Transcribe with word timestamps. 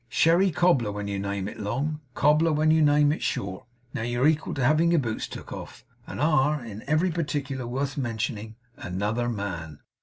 Sherry 0.09 0.49
cobbler 0.49 0.91
when 0.91 1.07
you 1.07 1.19
name 1.19 1.47
it 1.47 1.59
long; 1.59 1.99
cobbler, 2.15 2.51
when 2.51 2.71
you 2.71 2.81
name 2.81 3.11
it 3.11 3.21
short. 3.21 3.67
Now 3.93 4.01
you're 4.01 4.27
equal 4.27 4.55
to 4.55 4.63
having 4.65 4.89
your 4.89 4.99
boots 4.99 5.27
took 5.27 5.53
off, 5.53 5.85
and 6.07 6.19
are, 6.19 6.65
in 6.65 6.81
every 6.87 7.11
particular 7.11 7.67
worth 7.67 7.97
mentioning, 7.97 8.55
another 8.79 9.29
man. 9.29 9.81